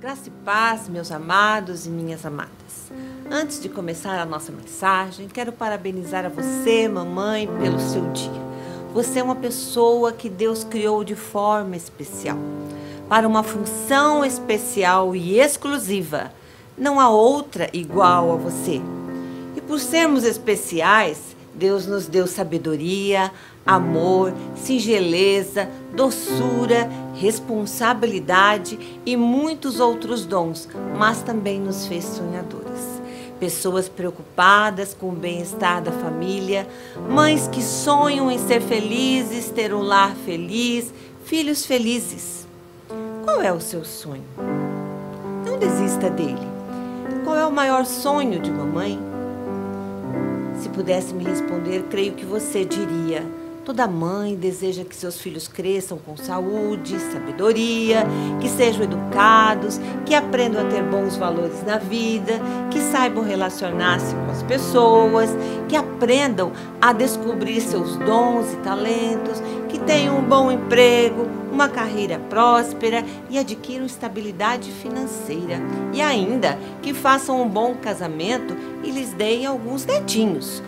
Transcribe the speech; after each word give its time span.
Graça 0.00 0.28
e 0.28 0.30
paz, 0.44 0.88
meus 0.88 1.10
amados 1.10 1.84
e 1.84 1.90
minhas 1.90 2.24
amadas. 2.24 2.92
Antes 3.28 3.60
de 3.60 3.68
começar 3.68 4.16
a 4.20 4.24
nossa 4.24 4.52
mensagem, 4.52 5.26
quero 5.26 5.50
parabenizar 5.50 6.24
a 6.24 6.28
você, 6.28 6.86
mamãe, 6.86 7.48
pelo 7.60 7.80
seu 7.80 8.02
dia. 8.12 8.40
Você 8.94 9.18
é 9.18 9.22
uma 9.24 9.34
pessoa 9.34 10.12
que 10.12 10.30
Deus 10.30 10.62
criou 10.62 11.02
de 11.02 11.16
forma 11.16 11.76
especial, 11.76 12.38
para 13.08 13.26
uma 13.26 13.42
função 13.42 14.24
especial 14.24 15.16
e 15.16 15.40
exclusiva. 15.40 16.30
Não 16.76 17.00
há 17.00 17.10
outra 17.10 17.68
igual 17.72 18.32
a 18.32 18.36
você. 18.36 18.80
E 19.56 19.60
por 19.60 19.80
sermos 19.80 20.22
especiais, 20.22 21.18
Deus 21.56 21.88
nos 21.88 22.06
deu 22.06 22.28
sabedoria, 22.28 23.32
amor, 23.66 24.32
singeleza, 24.54 25.68
doçura, 25.92 26.88
responsabilidade 27.18 29.00
e 29.04 29.16
muitos 29.16 29.80
outros 29.80 30.24
dons, 30.24 30.68
mas 30.96 31.20
também 31.20 31.60
nos 31.60 31.86
fez 31.86 32.04
sonhadores. 32.04 33.02
Pessoas 33.40 33.88
preocupadas 33.88 34.94
com 34.94 35.10
o 35.10 35.16
bem-estar 35.16 35.82
da 35.82 35.92
família, 35.92 36.66
mães 37.10 37.48
que 37.48 37.62
sonham 37.62 38.30
em 38.30 38.38
ser 38.38 38.60
felizes, 38.60 39.50
ter 39.50 39.74
um 39.74 39.82
lar 39.82 40.14
feliz, 40.24 40.92
filhos 41.24 41.66
felizes. 41.66 42.46
Qual 43.24 43.42
é 43.42 43.52
o 43.52 43.60
seu 43.60 43.84
sonho? 43.84 44.24
Não 45.44 45.58
desista 45.58 46.08
dele. 46.08 46.48
Qual 47.24 47.36
é 47.36 47.46
o 47.46 47.52
maior 47.52 47.84
sonho 47.84 48.40
de 48.40 48.50
uma 48.50 48.64
mãe? 48.64 48.98
Se 50.60 50.68
pudesse 50.68 51.14
me 51.14 51.24
responder, 51.24 51.84
creio 51.90 52.14
que 52.14 52.24
você 52.24 52.64
diria: 52.64 53.24
toda 53.68 53.86
mãe 53.86 54.34
deseja 54.34 54.82
que 54.82 54.96
seus 54.96 55.20
filhos 55.20 55.46
cresçam 55.46 55.98
com 55.98 56.16
saúde, 56.16 56.98
sabedoria, 57.12 58.02
que 58.40 58.48
sejam 58.48 58.82
educados, 58.82 59.78
que 60.06 60.14
aprendam 60.14 60.66
a 60.66 60.70
ter 60.70 60.82
bons 60.82 61.18
valores 61.18 61.62
na 61.66 61.76
vida, 61.76 62.40
que 62.70 62.80
saibam 62.80 63.22
relacionar-se 63.22 64.14
com 64.14 64.30
as 64.30 64.42
pessoas, 64.42 65.28
que 65.68 65.76
aprendam 65.76 66.50
a 66.80 66.94
descobrir 66.94 67.60
seus 67.60 67.94
dons 67.96 68.54
e 68.54 68.56
talentos, 68.56 69.42
que 69.68 69.78
tenham 69.80 70.16
um 70.16 70.24
bom 70.24 70.50
emprego, 70.50 71.28
uma 71.52 71.68
carreira 71.68 72.18
próspera 72.18 73.04
e 73.28 73.38
adquiram 73.38 73.84
estabilidade 73.84 74.72
financeira. 74.72 75.60
E 75.92 76.00
ainda 76.00 76.58
que 76.80 76.94
façam 76.94 77.42
um 77.42 77.46
bom 77.46 77.74
casamento 77.74 78.56
e 78.82 78.90
lhes 78.90 79.12
deem 79.12 79.44
alguns 79.44 79.84
netinhos. 79.84 80.62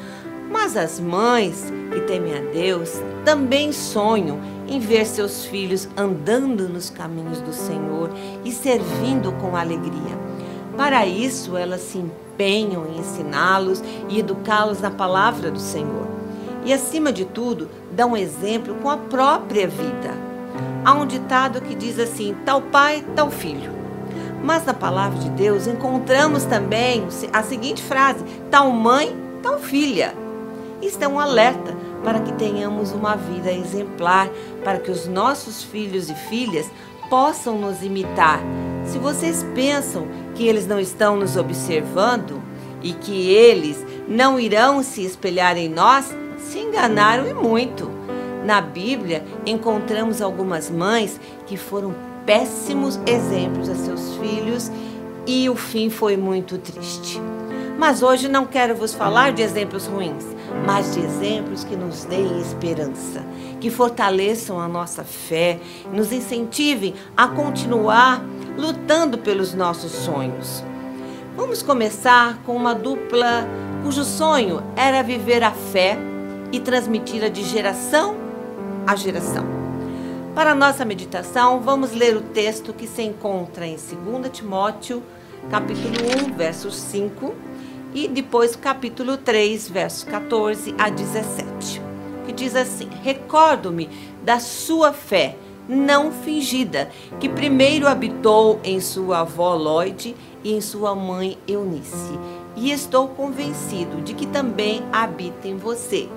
Mas 0.50 0.76
as 0.76 1.00
mães 1.00 1.72
que 1.90 2.00
temem 2.00 2.36
a 2.36 2.40
Deus 2.52 3.02
também 3.24 3.72
sonham 3.72 4.38
em 4.66 4.78
ver 4.78 5.04
seus 5.04 5.44
filhos 5.44 5.88
andando 5.96 6.68
nos 6.68 6.88
caminhos 6.88 7.40
do 7.40 7.52
Senhor 7.52 8.10
e 8.44 8.52
servindo 8.52 9.32
com 9.32 9.56
alegria. 9.56 10.18
Para 10.76 11.04
isso, 11.04 11.56
elas 11.56 11.80
se 11.80 11.98
empenham 11.98 12.86
em 12.86 13.00
ensiná-los 13.00 13.82
e 14.08 14.18
educá-los 14.18 14.80
na 14.80 14.90
palavra 14.90 15.50
do 15.50 15.58
Senhor. 15.58 16.06
E, 16.64 16.72
acima 16.72 17.12
de 17.12 17.24
tudo, 17.24 17.68
dão 17.92 18.16
exemplo 18.16 18.74
com 18.76 18.88
a 18.88 18.96
própria 18.96 19.66
vida. 19.66 20.14
Há 20.84 20.94
um 20.94 21.06
ditado 21.06 21.60
que 21.60 21.74
diz 21.74 21.98
assim: 21.98 22.34
tal 22.44 22.62
pai, 22.62 23.04
tal 23.14 23.30
filho. 23.30 23.72
Mas 24.42 24.64
na 24.64 24.72
palavra 24.72 25.18
de 25.18 25.28
Deus 25.30 25.66
encontramos 25.66 26.44
também 26.44 27.06
a 27.32 27.42
seguinte 27.42 27.82
frase: 27.82 28.24
tal 28.50 28.70
mãe, 28.70 29.14
tal 29.42 29.58
filha. 29.58 30.14
Isto 30.80 31.02
é 31.02 31.08
um 31.08 31.20
alerta 31.20 31.76
para 32.02 32.20
que 32.20 32.32
tenhamos 32.32 32.92
uma 32.92 33.16
vida 33.16 33.52
exemplar, 33.52 34.28
para 34.64 34.78
que 34.78 34.90
os 34.90 35.06
nossos 35.06 35.62
filhos 35.62 36.08
e 36.10 36.14
filhas 36.14 36.70
possam 37.08 37.58
nos 37.58 37.82
imitar. 37.82 38.40
Se 38.84 38.98
vocês 38.98 39.44
pensam 39.54 40.06
que 40.34 40.46
eles 40.46 40.66
não 40.66 40.80
estão 40.80 41.16
nos 41.16 41.36
observando 41.36 42.42
e 42.82 42.92
que 42.92 43.30
eles 43.30 43.84
não 44.08 44.40
irão 44.40 44.82
se 44.82 45.04
espelhar 45.04 45.56
em 45.56 45.68
nós, 45.68 46.14
se 46.38 46.58
enganaram 46.58 47.28
e 47.28 47.34
muito. 47.34 47.90
Na 48.44 48.60
Bíblia 48.60 49.24
encontramos 49.44 50.22
algumas 50.22 50.70
mães 50.70 51.20
que 51.46 51.56
foram 51.56 51.94
péssimos 52.24 52.98
exemplos 53.06 53.68
a 53.68 53.74
seus 53.74 54.16
filhos 54.16 54.70
e 55.26 55.48
o 55.50 55.54
fim 55.54 55.90
foi 55.90 56.16
muito 56.16 56.58
triste. 56.58 57.20
Mas 57.78 58.02
hoje 58.02 58.28
não 58.28 58.46
quero 58.46 58.74
vos 58.74 58.94
falar 58.94 59.32
de 59.32 59.42
exemplos 59.42 59.86
ruins, 59.86 60.24
mas 60.64 60.94
de 60.94 61.00
exemplos 61.00 61.64
que 61.64 61.76
nos 61.76 62.04
deem 62.04 62.40
esperança, 62.40 63.24
que 63.60 63.70
fortaleçam 63.70 64.60
a 64.60 64.68
nossa 64.68 65.04
fé, 65.04 65.58
nos 65.92 66.12
incentivem 66.12 66.94
a 67.16 67.28
continuar 67.28 68.22
lutando 68.56 69.18
pelos 69.18 69.54
nossos 69.54 69.92
sonhos. 69.92 70.64
Vamos 71.36 71.62
começar 71.62 72.38
com 72.44 72.54
uma 72.54 72.74
dupla 72.74 73.48
cujo 73.82 74.04
sonho 74.04 74.62
era 74.76 75.02
viver 75.02 75.42
a 75.42 75.52
fé 75.52 75.96
e 76.52 76.60
transmiti-la 76.60 77.28
de 77.28 77.42
geração 77.42 78.16
a 78.86 78.96
geração. 78.96 79.44
Para 80.34 80.52
a 80.52 80.54
nossa 80.54 80.84
meditação, 80.84 81.60
vamos 81.60 81.92
ler 81.92 82.16
o 82.16 82.20
texto 82.20 82.72
que 82.72 82.86
se 82.86 83.02
encontra 83.02 83.66
em 83.66 83.76
2 83.76 84.30
Timóteo, 84.32 85.02
capítulo 85.50 85.94
1, 86.28 86.36
versos 86.36 86.76
5 86.76 87.34
e 87.94 88.06
depois 88.08 88.54
capítulo 88.54 89.16
3, 89.16 89.68
versos 89.68 90.04
14 90.04 90.74
a 90.78 90.88
17, 90.88 91.82
que 92.24 92.32
diz 92.32 92.54
assim: 92.54 92.88
Recordo-me 93.02 93.88
da 94.22 94.38
sua 94.38 94.92
fé 94.92 95.36
não 95.68 96.10
fingida, 96.10 96.90
que 97.18 97.28
primeiro 97.28 97.86
habitou 97.86 98.60
em 98.64 98.80
sua 98.80 99.20
avó 99.20 99.54
Lloyd 99.54 100.16
e 100.42 100.52
em 100.52 100.60
sua 100.60 100.94
mãe 100.94 101.38
Eunice, 101.46 102.18
e 102.56 102.70
estou 102.72 103.08
convencido 103.08 104.00
de 104.02 104.14
que 104.14 104.26
também 104.26 104.82
habita 104.92 105.46
em 105.46 105.56
você. 105.56 106.08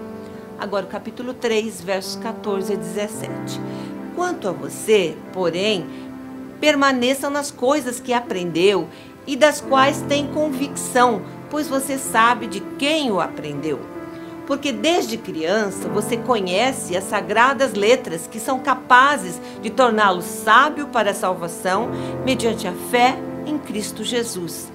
Agora, 0.59 0.85
capítulo 0.85 1.33
3, 1.33 1.81
versos 1.81 2.15
14 2.17 2.73
a 2.73 2.75
17. 2.75 3.29
Quanto 4.15 4.47
a 4.47 4.51
você, 4.51 5.15
porém, 5.31 5.85
permaneçam 6.59 7.29
nas 7.29 7.51
coisas 7.51 7.99
que 7.99 8.13
aprendeu 8.13 8.87
e 9.25 9.35
das 9.35 9.61
quais 9.61 10.01
tem 10.03 10.27
convicção, 10.27 11.21
pois 11.53 11.67
você 11.67 11.99
sabe 11.99 12.47
de 12.47 12.59
quem 12.79 13.11
o 13.11 13.21
aprendeu. 13.21 13.79
Porque 14.47 14.71
desde 14.71 15.19
criança 15.19 15.87
você 15.87 16.17
conhece 16.17 16.97
as 16.97 17.03
sagradas 17.03 17.73
letras 17.73 18.25
que 18.25 18.39
são 18.39 18.57
capazes 18.57 19.39
de 19.61 19.69
torná-lo 19.69 20.23
sábio 20.23 20.87
para 20.87 21.11
a 21.11 21.13
salvação 21.13 21.91
mediante 22.25 22.67
a 22.67 22.73
fé 22.89 23.19
em 23.45 23.59
Cristo 23.59 24.03
Jesus. 24.03 24.71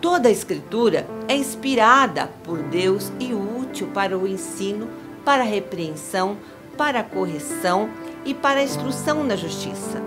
Toda 0.00 0.30
a 0.30 0.32
Escritura 0.32 1.06
é 1.28 1.36
inspirada 1.36 2.30
por 2.42 2.62
Deus 2.62 3.12
e 3.20 3.34
útil 3.34 3.88
para 3.88 4.16
o 4.16 4.26
ensino, 4.26 4.88
para 5.26 5.42
a 5.42 5.46
repreensão, 5.46 6.38
para 6.74 7.00
a 7.00 7.04
correção 7.04 7.90
e 8.24 8.32
para 8.32 8.60
a 8.60 8.64
instrução 8.64 9.22
na 9.22 9.36
justiça, 9.36 10.00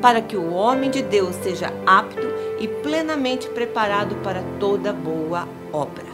para 0.00 0.22
que 0.22 0.34
o 0.34 0.50
homem 0.50 0.90
de 0.90 1.02
Deus 1.02 1.36
seja 1.42 1.70
apto 1.84 2.26
e 2.58 2.66
plenamente 2.66 3.48
preparado 3.48 4.16
para 4.16 4.42
toda 4.58 4.92
boa 4.92 5.48
obra. 5.72 6.06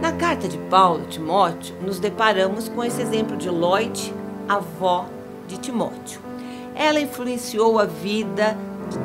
Na 0.00 0.12
carta 0.12 0.48
de 0.48 0.56
Paulo 0.56 1.02
a 1.04 1.08
Timóteo, 1.08 1.76
nos 1.82 1.98
deparamos 1.98 2.68
com 2.68 2.82
esse 2.82 3.02
exemplo 3.02 3.36
de 3.36 3.50
Lloyd, 3.50 4.14
avó 4.48 5.06
de 5.46 5.58
Timóteo. 5.58 6.20
Ela 6.74 7.00
influenciou 7.00 7.78
a 7.78 7.84
vida 7.84 8.56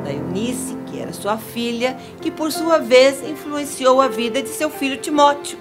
da 0.02 0.12
Eunice, 0.12 0.76
que 0.86 0.98
era 0.98 1.12
sua 1.12 1.36
filha, 1.36 1.96
que 2.20 2.30
por 2.30 2.50
sua 2.50 2.78
vez 2.78 3.22
influenciou 3.22 4.00
a 4.00 4.08
vida 4.08 4.42
de 4.42 4.48
seu 4.48 4.70
filho 4.70 4.96
Timóteo. 4.96 5.58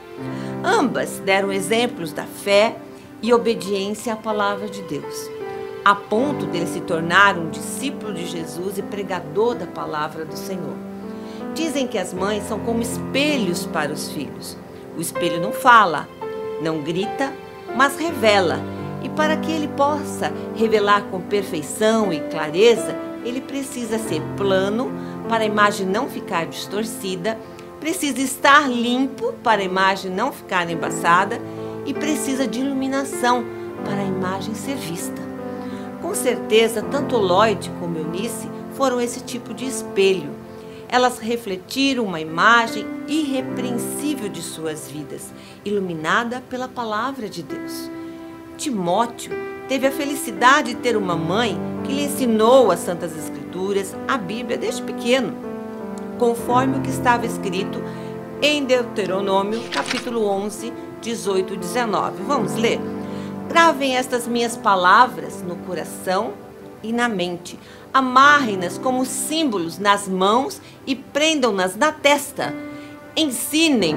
Ambas 0.63 1.21
deram 1.25 1.51
exemplos 1.51 2.13
da 2.13 2.23
fé 2.23 2.77
e 3.21 3.33
obediência 3.33 4.13
à 4.13 4.15
palavra 4.15 4.67
de 4.67 4.81
Deus 4.83 5.34
a 5.85 5.93
ponto 5.93 6.47
dele 6.47 6.65
se 6.65 6.81
tornar 6.81 7.37
um 7.37 7.51
discípulo 7.51 8.11
de 8.11 8.25
Jesus 8.25 8.79
e 8.79 8.81
pregador 8.81 9.53
da 9.53 9.67
palavra 9.67 10.25
do 10.25 10.35
Senhor. 10.35 10.75
Dizem 11.53 11.85
que 11.85 11.99
as 11.99 12.11
mães 12.11 12.43
são 12.47 12.59
como 12.59 12.81
espelhos 12.81 13.67
para 13.67 13.93
os 13.93 14.11
filhos. 14.11 14.57
O 14.97 15.01
espelho 15.01 15.39
não 15.39 15.51
fala, 15.51 16.09
não 16.59 16.81
grita, 16.81 17.31
mas 17.77 17.99
revela. 17.99 18.59
E 19.03 19.09
para 19.09 19.37
que 19.37 19.51
ele 19.51 19.67
possa 19.67 20.33
revelar 20.55 21.03
com 21.11 21.21
perfeição 21.21 22.11
e 22.11 22.19
clareza, 22.19 22.95
ele 23.23 23.39
precisa 23.39 23.99
ser 23.99 24.23
plano 24.35 24.91
para 25.29 25.43
a 25.43 25.47
imagem 25.47 25.85
não 25.85 26.09
ficar 26.09 26.47
distorcida, 26.47 27.37
precisa 27.79 28.19
estar 28.21 28.67
limpo 28.67 29.33
para 29.43 29.61
a 29.61 29.65
imagem 29.65 30.09
não 30.09 30.31
ficar 30.31 30.67
embaçada 30.67 31.39
e 31.85 31.93
precisa 31.93 32.47
de 32.47 32.59
iluminação 32.59 33.45
para 33.83 34.01
a 34.01 34.05
imagem 34.05 34.55
ser 34.55 34.75
vista. 34.77 35.24
Certeza, 36.15 36.81
tanto 36.81 37.17
Lloyd 37.17 37.69
como 37.79 37.97
Eunice 37.97 38.49
foram 38.73 38.99
esse 38.99 39.21
tipo 39.21 39.53
de 39.53 39.65
espelho. 39.65 40.29
Elas 40.87 41.19
refletiram 41.19 42.05
uma 42.05 42.19
imagem 42.19 42.85
irrepreensível 43.07 44.29
de 44.29 44.41
suas 44.41 44.89
vidas, 44.89 45.33
iluminada 45.63 46.41
pela 46.49 46.67
palavra 46.67 47.27
de 47.27 47.43
Deus. 47.43 47.89
Timóteo 48.57 49.31
teve 49.67 49.87
a 49.87 49.91
felicidade 49.91 50.73
de 50.73 50.79
ter 50.79 50.95
uma 50.95 51.15
mãe 51.15 51.59
que 51.83 51.91
lhe 51.91 52.05
ensinou 52.05 52.71
as 52.71 52.79
Santas 52.79 53.15
Escrituras, 53.15 53.95
a 54.07 54.17
Bíblia, 54.17 54.57
desde 54.57 54.81
pequeno, 54.81 55.33
conforme 56.17 56.77
o 56.77 56.81
que 56.81 56.89
estava 56.89 57.25
escrito 57.25 57.81
em 58.41 58.63
Deuteronômio, 58.63 59.61
capítulo 59.71 60.25
11, 60.25 60.71
18 61.01 61.53
e 61.53 61.57
19. 61.57 62.23
Vamos 62.23 62.55
ler? 62.55 62.79
Gravem 63.47 63.95
estas 63.95 64.27
minhas 64.27 64.57
palavras 64.57 65.41
no 65.41 65.55
coração 65.57 66.33
e 66.81 66.91
na 66.91 67.07
mente. 67.07 67.59
Amarrem-nas 67.93 68.77
como 68.77 69.05
símbolos 69.05 69.77
nas 69.79 70.07
mãos 70.07 70.61
e 70.85 70.95
prendam-nas 70.95 71.75
na 71.75 71.91
testa. 71.91 72.53
Ensinem 73.15 73.95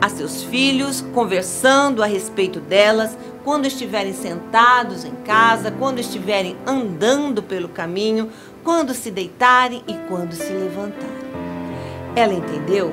a 0.00 0.08
seus 0.08 0.42
filhos, 0.42 1.00
conversando 1.14 2.02
a 2.02 2.06
respeito 2.06 2.58
delas, 2.58 3.16
quando 3.44 3.66
estiverem 3.66 4.12
sentados 4.12 5.04
em 5.04 5.14
casa, 5.24 5.70
quando 5.70 6.00
estiverem 6.00 6.56
andando 6.66 7.42
pelo 7.42 7.68
caminho, 7.68 8.30
quando 8.64 8.92
se 8.92 9.10
deitarem 9.10 9.84
e 9.86 9.94
quando 10.08 10.32
se 10.32 10.52
levantarem. 10.52 11.26
Ela 12.16 12.34
entendeu 12.34 12.92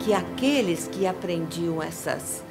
que 0.00 0.12
aqueles 0.12 0.86
que 0.86 1.06
aprendiam 1.06 1.82
essas 1.82 2.44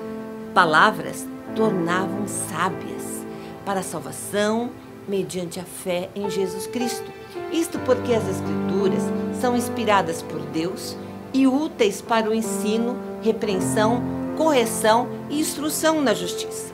palavras 0.54 1.28
tornavam 1.56 2.28
sábias 2.28 3.26
para 3.66 3.80
a 3.80 3.84
salvação 3.84 4.72
mediante 5.08 5.60
a 5.60 5.64
fé 5.64 6.10
em 6.16 6.30
Jesus 6.30 6.68
Cristo. 6.68 7.12
Isto 7.52 7.80
porque 7.80 8.14
as 8.14 8.28
Escrituras 8.28 9.04
são 9.40 9.56
inspiradas 9.56 10.22
por 10.22 10.40
Deus 10.40 10.96
e 11.34 11.48
úteis 11.48 12.02
para 12.02 12.30
o 12.30 12.34
ensino, 12.34 12.98
repreensão, 13.22 14.02
correção 14.38 15.08
e 15.30 15.40
instrução 15.40 16.02
na 16.02 16.14
justiça. 16.14 16.74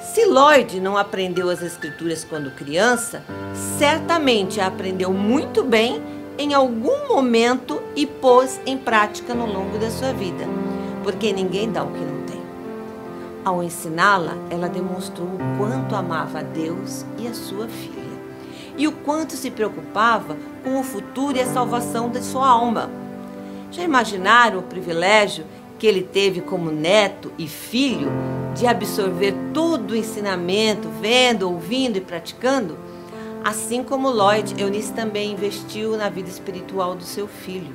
Se 0.00 0.24
Lloyd 0.24 0.80
não 0.80 0.96
aprendeu 0.96 1.50
as 1.50 1.62
Escrituras 1.62 2.24
quando 2.24 2.50
criança, 2.50 3.22
certamente 3.78 4.60
a 4.60 4.66
aprendeu 4.66 5.12
muito 5.12 5.62
bem 5.62 6.02
em 6.38 6.54
algum 6.54 7.08
momento 7.08 7.82
e 7.96 8.06
pôs 8.06 8.60
em 8.64 8.78
prática 8.78 9.34
no 9.34 9.46
longo 9.46 9.76
da 9.78 9.90
sua 9.90 10.12
vida, 10.12 10.44
porque 11.02 11.32
ninguém 11.32 11.70
dá 11.70 11.82
o 11.82 11.90
que 11.90 11.98
não. 11.98 12.17
Ao 13.44 13.62
ensiná-la, 13.62 14.36
ela 14.50 14.68
demonstrou 14.68 15.26
o 15.26 15.58
quanto 15.58 15.94
amava 15.94 16.40
a 16.40 16.42
Deus 16.42 17.04
e 17.18 17.26
a 17.26 17.34
sua 17.34 17.66
filha, 17.68 18.18
e 18.76 18.86
o 18.86 18.92
quanto 18.92 19.34
se 19.34 19.50
preocupava 19.50 20.36
com 20.62 20.78
o 20.78 20.82
futuro 20.82 21.36
e 21.36 21.40
a 21.40 21.46
salvação 21.46 22.10
de 22.10 22.22
sua 22.22 22.48
alma. 22.48 22.90
Já 23.70 23.82
imaginaram 23.82 24.58
o 24.58 24.62
privilégio 24.62 25.44
que 25.78 25.86
ele 25.86 26.02
teve 26.02 26.40
como 26.40 26.70
neto 26.70 27.32
e 27.38 27.46
filho 27.46 28.10
de 28.54 28.66
absorver 28.66 29.34
todo 29.54 29.92
o 29.92 29.96
ensinamento, 29.96 30.88
vendo, 31.00 31.48
ouvindo 31.48 31.96
e 31.96 32.00
praticando? 32.00 32.76
Assim 33.44 33.84
como 33.84 34.10
Lloyd, 34.10 34.60
Eunice 34.60 34.92
também 34.92 35.32
investiu 35.32 35.96
na 35.96 36.08
vida 36.08 36.28
espiritual 36.28 36.94
do 36.94 37.04
seu 37.04 37.28
filho. 37.28 37.74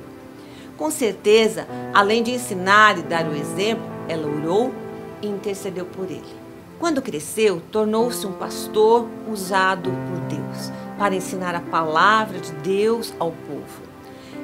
Com 0.76 0.90
certeza, 0.90 1.66
além 1.94 2.22
de 2.22 2.32
ensinar 2.32 2.98
e 2.98 3.02
dar 3.02 3.26
o 3.26 3.34
exemplo, 3.34 3.84
ela 4.08 4.26
orou 4.26 4.74
e 5.22 5.26
intercedeu 5.26 5.84
por 5.84 6.04
ele. 6.04 6.44
Quando 6.78 7.02
cresceu, 7.02 7.62
tornou-se 7.70 8.26
um 8.26 8.32
pastor 8.32 9.08
usado 9.30 9.90
por 9.90 10.20
Deus 10.28 10.72
para 10.98 11.14
ensinar 11.14 11.54
a 11.54 11.60
palavra 11.60 12.38
de 12.38 12.52
Deus 12.52 13.14
ao 13.18 13.30
povo. 13.30 13.94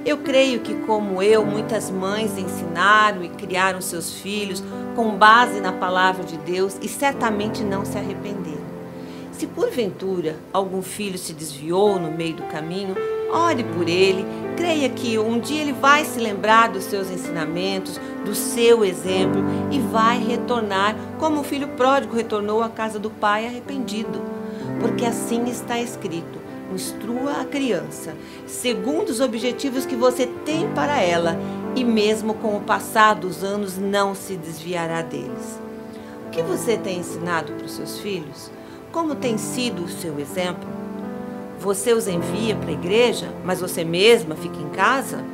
Eu 0.05 0.19
creio 0.19 0.61
que, 0.61 0.75
como 0.87 1.23
eu, 1.23 1.45
muitas 1.45 1.91
mães 1.91 2.39
ensinaram 2.39 3.23
e 3.23 3.29
criaram 3.29 3.83
seus 3.83 4.15
filhos 4.15 4.63
com 4.97 5.15
base 5.17 5.61
na 5.61 5.73
palavra 5.73 6.25
de 6.25 6.39
Deus 6.39 6.79
e 6.81 6.89
certamente 6.89 7.63
não 7.63 7.85
se 7.85 7.99
arrependeram. 7.99 8.71
Se 9.33 9.47
porventura 9.47 10.37
algum 10.53 10.83
filho 10.83 11.19
se 11.19 11.33
desviou 11.33 11.99
no 11.99 12.11
meio 12.11 12.35
do 12.35 12.43
caminho, 12.45 12.95
ore 13.33 13.65
por 13.65 13.89
ele, 13.89 14.25
creia 14.57 14.89
que 14.89 15.19
um 15.19 15.39
dia 15.39 15.63
ele 15.63 15.73
vai 15.73 16.05
se 16.05 16.19
lembrar 16.19 16.69
dos 16.69 16.85
seus 16.85 17.11
ensinamentos, 17.11 18.01
do 18.25 18.35
seu 18.35 18.85
exemplo 18.85 19.43
e 19.71 19.79
vai 19.79 20.19
retornar 20.19 20.95
como 21.19 21.41
o 21.41 21.45
filho 21.45 21.69
pródigo 21.69 22.15
retornou 22.15 22.63
à 22.63 22.69
casa 22.69 22.99
do 22.99 23.11
pai 23.11 23.47
arrependido. 23.47 24.21
Porque 24.81 25.05
assim 25.05 25.45
está 25.45 25.79
escrito: 25.79 26.39
Instrua 26.73 27.41
a 27.41 27.45
criança, 27.45 28.15
segundo 28.47 29.09
os 29.09 29.21
objetivos 29.21 29.85
que 29.85 29.97
você 29.97 30.27
tem 30.45 30.69
para 30.73 31.01
ela, 31.01 31.37
e 31.75 31.85
mesmo 31.85 32.35
com 32.35 32.57
o 32.57 32.61
passar 32.61 33.15
dos 33.15 33.43
anos 33.43 33.77
não 33.77 34.15
se 34.15 34.37
desviará 34.37 35.03
deles. 35.03 35.61
O 36.27 36.31
que 36.31 36.43
você 36.43 36.77
tem 36.77 37.01
ensinado 37.01 37.53
para 37.53 37.67
os 37.67 37.73
seus 37.73 37.99
filhos? 37.99 38.51
Como 38.93 39.15
tem 39.15 39.37
sido 39.37 39.85
o 39.85 39.89
seu 39.89 40.19
exemplo? 40.19 40.69
Você 41.59 41.93
os 41.93 42.09
envia 42.09 42.57
para 42.57 42.71
a 42.71 42.73
igreja, 42.73 43.29
mas 43.45 43.61
você 43.61 43.85
mesma 43.85 44.35
fica 44.35 44.59
em 44.59 44.69
casa? 44.71 45.25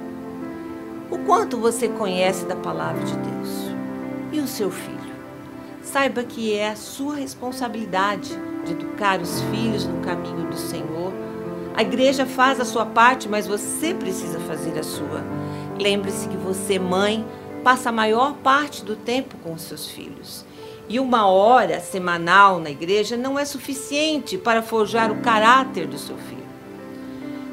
O 1.11 1.19
quanto 1.19 1.57
você 1.57 1.89
conhece 1.89 2.45
da 2.45 2.57
palavra 2.57 3.03
de 3.05 3.17
Deus? 3.17 3.49
E 4.33 4.41
o 4.41 4.47
seu 4.47 4.71
filho? 4.71 4.97
Saiba 5.83 6.25
que 6.25 6.53
é 6.53 6.71
a 6.71 6.77
sua 6.77 7.17
responsabilidade 7.17 8.31
de 8.65 8.73
educar 8.73 9.21
os 9.21 9.41
filhos 9.43 9.85
no 9.87 10.01
caminho 10.01 10.49
do 10.49 10.57
Senhor 10.57 11.13
a 11.77 11.83
igreja 11.83 12.25
faz 12.25 12.59
a 12.59 12.65
sua 12.65 12.87
parte, 12.87 13.29
mas 13.29 13.47
você 13.47 13.93
precisa 13.93 14.41
fazer 14.41 14.79
a 14.79 14.83
sua. 14.83 15.23
Lembre-se 15.79 16.27
que 16.27 16.37
você, 16.37 16.79
mãe, 16.79 17.23
passa 17.63 17.91
a 17.91 17.93
maior 17.93 18.33
parte 18.37 18.83
do 18.83 18.97
tempo 18.97 19.37
com 19.45 19.53
os 19.53 19.61
seus 19.61 19.87
filhos. 19.87 20.43
E 20.89 20.99
uma 20.99 21.27
hora 21.27 21.79
semanal 21.79 22.59
na 22.59 22.71
igreja 22.71 23.15
não 23.15 23.39
é 23.39 23.45
suficiente 23.45 24.39
para 24.39 24.63
forjar 24.63 25.13
o 25.13 25.21
caráter 25.21 25.87
do 25.87 25.99
seu 25.99 26.17
filho. 26.17 26.46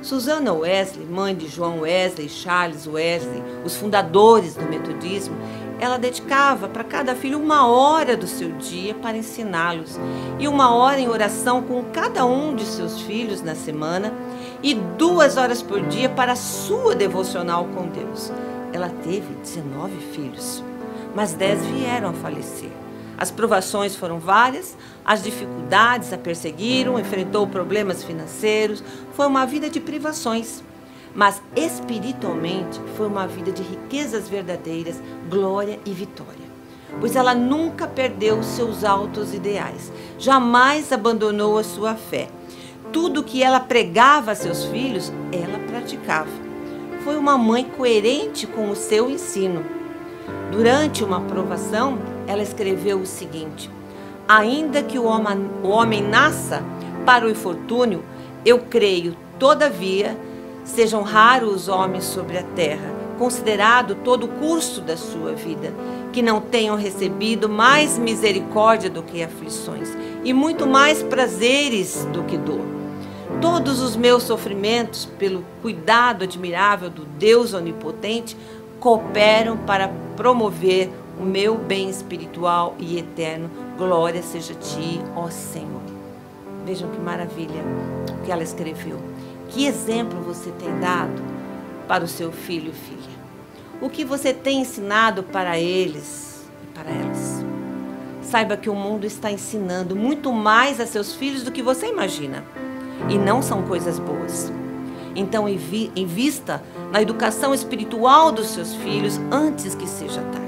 Susana 0.04 0.52
Wesley, 0.52 1.06
mãe 1.06 1.34
de 1.34 1.48
João 1.48 1.80
Wesley, 1.80 2.28
Charles 2.28 2.86
Wesley, 2.86 3.42
os 3.64 3.78
fundadores 3.78 4.54
do 4.54 4.66
metodismo, 4.66 5.34
ela 5.80 5.98
dedicava 5.98 6.68
para 6.68 6.84
cada 6.84 7.16
filho 7.16 7.40
uma 7.40 7.66
hora 7.68 8.18
do 8.18 8.28
seu 8.28 8.52
dia 8.52 8.94
para 8.96 9.16
ensiná-los 9.16 9.98
e 10.38 10.48
uma 10.48 10.76
hora 10.76 11.00
em 11.00 11.08
oração 11.08 11.62
com 11.62 11.86
cada 11.86 12.26
um 12.26 12.54
de 12.54 12.66
seus 12.66 13.02
filhos 13.02 13.42
na 13.42 13.56
semana 13.56 14.14
e 14.62 14.74
duas 14.74 15.38
horas 15.38 15.62
por 15.62 15.82
dia 15.88 16.10
para 16.10 16.34
a 16.34 16.38
sua 16.38 16.94
devocional 16.96 17.66
com 17.74 17.88
Deus. 17.88 18.30
Ela 18.74 18.90
teve 18.90 19.34
19 19.42 19.96
filhos, 20.14 20.62
mas 21.16 21.34
10 21.34 21.66
vieram 21.68 22.10
a 22.10 22.14
falecer. 22.14 22.83
As 23.18 23.31
provações 23.31 23.95
foram 23.95 24.19
várias, 24.19 24.75
as 25.06 25.24
dificuldades 25.24 26.12
a 26.12 26.18
perseguiram, 26.18 27.00
enfrentou 27.00 27.48
problemas 27.48 28.04
financeiros, 28.04 28.83
foi 29.13 29.27
uma 29.27 29.45
vida 29.45 29.69
de 29.69 29.80
privações 29.80 30.63
mas 31.15 31.42
espiritualmente 31.56 32.80
foi 32.98 33.07
uma 33.07 33.27
vida 33.27 33.51
de 33.51 33.62
riquezas 33.62 34.27
verdadeiras, 34.27 35.01
glória 35.29 35.79
e 35.86 35.91
vitória. 35.91 36.43
Pois 37.00 37.15
ela 37.15 37.34
nunca 37.34 37.88
perdeu 37.88 38.41
seus 38.43 38.84
altos 38.84 39.34
ideais, 39.34 39.91
jamais 40.17 40.91
abandonou 40.91 41.58
a 41.58 41.63
sua 41.63 41.96
fé. 41.96 42.27
Tudo 42.91 43.24
que 43.24 43.41
ela 43.41 43.60
pregava 43.60 44.32
a 44.32 44.36
seus 44.36 44.65
filhos, 44.65 45.12
ela 45.32 45.60
praticava. 45.67 46.29
Foi 47.03 47.17
uma 47.17 47.38
mãe 47.38 47.63
coerente 47.63 48.46
com 48.46 48.70
o 48.70 48.75
seu 48.75 49.10
ensino. 49.10 49.65
Durante 50.51 51.03
uma 51.03 51.17
aprovação, 51.17 51.98
ela 52.27 52.42
escreveu 52.42 53.00
o 53.00 53.06
seguinte: 53.06 53.70
Ainda 54.27 54.84
que 54.84 55.00
o 55.00 55.06
homem, 55.06 55.50
o 55.63 55.70
homem 55.70 56.01
nasça 56.01 56.63
para 57.06 57.25
o 57.25 57.30
infortúnio, 57.30 58.03
eu 58.46 58.60
creio, 58.60 59.15
todavia, 59.38 60.18
Sejam 60.63 61.03
raros 61.03 61.53
os 61.53 61.68
homens 61.68 62.06
sobre 62.06 62.38
a 62.38 62.44
terra, 62.44 62.89
considerado 63.20 63.96
todo 63.96 64.25
o 64.25 64.30
curso 64.30 64.80
da 64.80 64.96
sua 64.96 65.34
vida, 65.34 65.74
que 66.13 66.22
não 66.22 66.39
tenham 66.39 66.77
recebido 66.77 67.50
mais 67.50 67.98
misericórdia 67.98 68.89
do 68.89 69.03
que 69.03 69.22
aflições, 69.22 69.89
e 70.24 70.32
muito 70.32 70.65
mais 70.65 71.03
prazeres 71.03 72.08
do 72.13 72.24
que 72.24 72.38
dor. 72.38 72.65
Todos 73.42 73.82
os 73.82 73.98
meus 73.98 74.24
sofrimentos, 74.24 75.06
pelo 75.20 75.44
cuidado 75.62 76.24
admirável 76.24 76.89
do 76.89 77.03
Deus 77.03 77.53
Onipotente, 77.53 78.38
cooperam 78.80 79.58
para 79.58 79.89
promover 80.15 80.89
o 81.20 81.24
meu 81.24 81.58
bem 81.58 81.89
espiritual 81.89 82.75
e 82.79 82.98
eterno. 82.98 83.50
Glória 83.77 84.22
seja 84.22 84.53
a 84.53 84.58
ti, 84.58 85.01
ó 85.15 85.29
Senhor. 85.29 85.82
Vejam 86.65 86.89
que 86.89 87.00
maravilha 87.00 87.62
o 88.10 88.25
que 88.25 88.32
ela 88.32 88.43
escreveu. 88.43 88.98
Que 89.50 89.65
exemplo 89.65 90.20
você 90.22 90.51
tem 90.51 90.79
dado 90.79 91.22
para 91.88 92.03
o 92.03 92.08
seu 92.08 92.32
filho 92.32 92.72
e 92.72 92.74
filha? 92.74 93.13
O 93.82 93.89
que 93.89 94.05
você 94.05 94.34
tem 94.34 94.62
ensinado 94.62 95.24
para 95.24 95.60
eles 95.60 96.46
e 96.63 96.67
para 96.67 96.89
elas? 96.89 97.43
Saiba 98.22 98.58
que 98.58 98.70
o 98.70 98.75
mundo 98.75 99.05
está 99.05 99.29
ensinando 99.29 99.96
muito 99.96 100.32
mais 100.32 100.79
a 100.79 100.88
seus 100.88 101.13
filhos 101.13 101.43
do 101.43 101.51
que 101.51 101.62
você 101.62 101.88
imagina. 101.88 102.43
E 103.10 103.17
não 103.17 103.41
são 103.41 103.63
coisas 103.63 104.00
boas. 104.00 104.51
Então, 105.15 105.48
invista 105.48 106.63
na 106.91 107.01
educação 107.01 107.53
espiritual 107.53 108.32
dos 108.32 108.48
seus 108.48 108.74
filhos 108.75 109.20
antes 109.32 109.75
que 109.75 109.88
seja 109.88 110.22
tarde. 110.22 110.43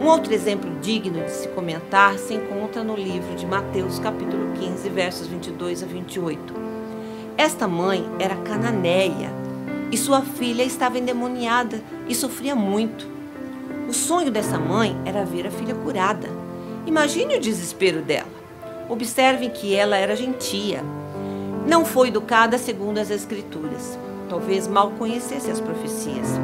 Um 0.00 0.06
outro 0.06 0.32
exemplo 0.32 0.70
digno 0.80 1.22
de 1.26 1.30
se 1.30 1.46
comentar 1.48 2.18
se 2.18 2.32
encontra 2.32 2.82
no 2.82 2.96
livro 2.96 3.36
de 3.36 3.44
Mateus, 3.44 3.98
capítulo 3.98 4.50
15, 4.54 4.88
versos 4.88 5.26
22 5.26 5.82
a 5.82 5.86
28 5.86 6.54
Esta 7.36 7.68
mãe 7.68 8.08
era 8.18 8.34
cananeia 8.36 9.30
e 9.92 9.98
sua 9.98 10.22
filha 10.22 10.62
estava 10.62 10.98
endemoniada 10.98 11.82
e 12.08 12.14
sofria 12.14 12.56
muito. 12.56 13.06
O 13.86 13.92
sonho 13.92 14.30
dessa 14.30 14.58
mãe 14.58 14.96
era 15.04 15.22
ver 15.22 15.46
a 15.46 15.50
filha 15.50 15.74
curada. 15.74 16.30
Imagine 16.86 17.36
o 17.36 17.40
desespero 17.40 18.00
dela. 18.00 18.30
Observem 18.88 19.50
que 19.50 19.76
ela 19.76 19.98
era 19.98 20.16
gentia. 20.16 20.82
Não 21.66 21.84
foi 21.84 22.08
educada 22.08 22.56
segundo 22.56 22.96
as 22.96 23.10
Escrituras. 23.10 23.98
Talvez 24.30 24.66
mal 24.66 24.92
conhecesse 24.92 25.50
as 25.50 25.60
profecias. 25.60 26.38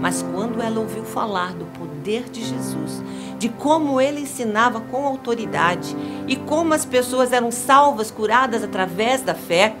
Mas 0.00 0.22
quando 0.32 0.62
ela 0.62 0.80
ouviu 0.80 1.04
falar 1.04 1.52
do 1.52 1.66
poder 2.02 2.24
de 2.28 2.44
Jesus, 2.44 3.00
de 3.38 3.48
como 3.48 4.00
ele 4.00 4.22
ensinava 4.22 4.80
com 4.80 5.06
autoridade 5.06 5.96
e 6.26 6.34
como 6.34 6.74
as 6.74 6.84
pessoas 6.84 7.32
eram 7.32 7.52
salvas, 7.52 8.10
curadas 8.10 8.64
através 8.64 9.22
da 9.22 9.34
fé, 9.34 9.76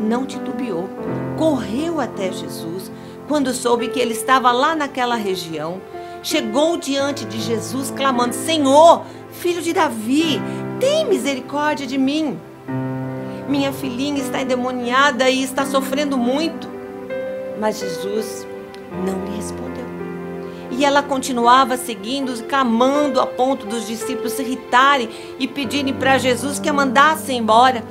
não 0.00 0.26
titubeou. 0.26 0.88
Correu 1.38 2.00
até 2.00 2.32
Jesus 2.32 2.90
quando 3.28 3.54
soube 3.54 3.88
que 3.88 4.00
ele 4.00 4.12
estava 4.12 4.50
lá 4.50 4.74
naquela 4.74 5.14
região 5.14 5.80
chegou 6.20 6.76
diante 6.76 7.24
de 7.24 7.40
Jesus 7.40 7.92
clamando: 7.92 8.34
Senhor, 8.34 9.04
filho 9.30 9.62
de 9.62 9.72
Davi, 9.72 10.40
tem 10.80 11.06
misericórdia 11.06 11.86
de 11.86 11.96
mim. 11.96 12.38
Minha 13.48 13.72
filhinha 13.72 14.20
está 14.20 14.42
endemoniada 14.42 15.30
e 15.30 15.44
está 15.44 15.64
sofrendo 15.64 16.18
muito. 16.18 16.68
Mas 17.60 17.78
Jesus 17.78 18.46
não 19.06 19.24
lhe 19.24 19.36
respondeu. 19.36 20.01
E 20.72 20.84
ela 20.84 21.02
continuava 21.02 21.76
seguindo, 21.76 22.32
clamando 22.44 23.20
a 23.20 23.26
ponto 23.26 23.66
dos 23.66 23.86
discípulos 23.86 24.32
se 24.32 24.42
irritarem 24.42 25.08
e 25.38 25.46
pedirem 25.46 25.92
para 25.92 26.18
Jesus 26.18 26.58
que 26.58 26.68
a 26.68 26.72
mandasse 26.72 27.32
embora. 27.32 27.84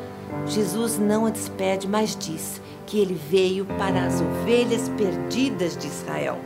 Jesus 0.47 0.97
não 0.97 1.27
a 1.27 1.29
despede, 1.29 1.87
mas 1.87 2.15
diz 2.15 2.59
que 2.87 2.99
ele 2.99 3.13
veio 3.29 3.65
para 3.65 4.05
as 4.05 4.19
ovelhas 4.19 4.89
perdidas 4.89 5.77
de 5.77 5.87
Israel. 5.87 6.39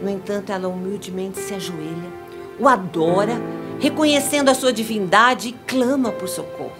No 0.00 0.08
entanto, 0.08 0.52
ela 0.52 0.68
humildemente 0.68 1.38
se 1.38 1.54
ajoelha, 1.54 2.10
o 2.58 2.68
adora, 2.68 3.34
reconhecendo 3.80 4.48
a 4.48 4.54
sua 4.54 4.72
divindade 4.72 5.48
e 5.48 5.52
clama 5.66 6.12
por 6.12 6.28
socorro. 6.28 6.72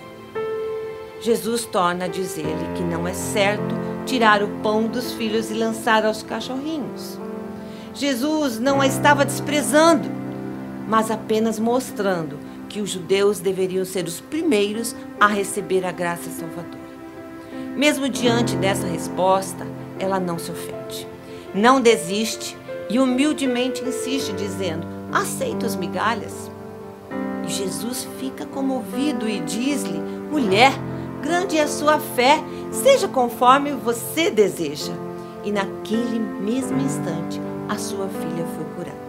Jesus 1.20 1.66
torna 1.66 2.06
a 2.06 2.08
dizer-lhe 2.08 2.74
que 2.74 2.82
não 2.82 3.06
é 3.06 3.12
certo 3.12 3.74
tirar 4.06 4.42
o 4.42 4.48
pão 4.62 4.86
dos 4.86 5.12
filhos 5.12 5.50
e 5.50 5.54
lançar 5.54 6.04
aos 6.06 6.22
cachorrinhos. 6.22 7.18
Jesus 7.94 8.58
não 8.58 8.80
a 8.80 8.86
estava 8.86 9.24
desprezando, 9.24 10.08
mas 10.88 11.10
apenas 11.10 11.58
mostrando 11.58 12.38
que 12.68 12.80
os 12.80 12.90
judeus 12.90 13.38
deveriam 13.38 13.84
ser 13.84 14.06
os 14.06 14.20
primeiros 14.20 14.96
a 15.20 15.26
receber 15.26 15.84
a 15.84 15.92
graça 15.92 16.30
salvadora. 16.30 16.80
Mesmo 17.76 18.08
diante 18.08 18.56
dessa 18.56 18.86
resposta, 18.86 19.66
ela 19.98 20.18
não 20.18 20.38
se 20.38 20.50
ofende, 20.50 21.06
não 21.54 21.80
desiste 21.80 22.56
e 22.88 22.98
humildemente 22.98 23.82
insiste, 23.84 24.32
dizendo: 24.32 24.86
Aceito 25.12 25.66
as 25.66 25.76
migalhas. 25.76 26.50
E 27.46 27.50
Jesus 27.50 28.08
fica 28.18 28.46
comovido 28.46 29.28
e 29.28 29.40
diz-lhe: 29.40 29.98
Mulher, 30.30 30.72
grande 31.22 31.58
é 31.58 31.62
a 31.62 31.68
sua 31.68 31.98
fé, 31.98 32.42
seja 32.70 33.06
conforme 33.06 33.72
você 33.72 34.30
deseja. 34.30 34.92
E 35.44 35.50
naquele 35.50 36.18
mesmo 36.18 36.80
instante, 36.80 37.40
a 37.72 37.78
sua 37.78 38.06
filha 38.08 38.46
foi 38.54 38.64
curada. 38.76 39.00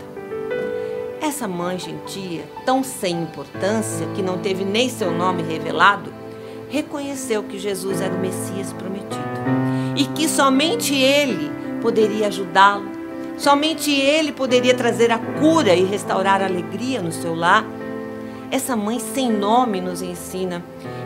Essa 1.21 1.47
mãe 1.47 1.77
gentia, 1.77 2.43
tão 2.65 2.83
sem 2.83 3.21
importância 3.21 4.07
que 4.15 4.21
não 4.21 4.37
teve 4.37 4.63
nem 4.63 4.89
seu 4.89 5.11
nome 5.11 5.43
revelado, 5.43 6.13
reconheceu 6.69 7.43
que 7.43 7.59
Jesus 7.59 8.01
era 8.01 8.13
o 8.13 8.19
Messias 8.19 8.73
prometido 8.73 9.21
e 9.95 10.05
que 10.05 10.27
somente 10.27 10.95
ele 10.95 11.51
poderia 11.81 12.27
ajudá-lo 12.27 12.93
Somente 13.37 13.91
Ele 13.91 14.31
poderia 14.31 14.73
trazer 14.75 15.11
a 15.11 15.17
cura 15.17 15.73
e 15.73 15.83
restaurar 15.83 16.41
a 16.41 16.45
alegria 16.45 17.01
no 17.01 17.11
seu 17.11 17.33
lar. 17.33 17.65
Essa 18.51 18.75
mãe 18.75 18.99
sem 18.99 19.31
nome 19.31 19.81
nos 19.81 20.01
ensina 20.01 20.63